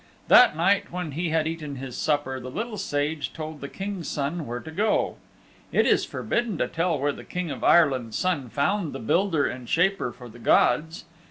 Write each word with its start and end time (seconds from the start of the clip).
That 0.29 0.57
night, 0.57 0.91
when 0.91 1.11
he 1.11 1.29
had 1.29 1.45
eaten 1.47 1.75
his 1.75 1.95
supper, 1.95 2.39
the 2.39 2.49
Little 2.49 2.79
Sage 2.79 3.31
told 3.33 3.61
the 3.61 3.69
King's 3.69 4.07
Son 4.07 4.47
where 4.47 4.59
to 4.59 4.71
go. 4.71 5.17
It 5.71 5.85
is 5.85 6.05
forbidden 6.05 6.57
to 6.57 6.67
tell 6.67 6.97
where 6.97 7.11
the 7.11 7.23
King 7.23 7.51
of 7.51 7.63
Ireland's 7.63 8.17
Son 8.17 8.49
found 8.49 8.93
the 8.93 8.99
Builder 8.99 9.45
and 9.45 9.69
Shaper 9.69 10.11
for 10.11 10.27
the 10.27 10.39
Gods. 10.39 11.05